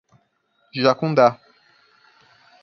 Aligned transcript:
Jacundá 0.83 1.27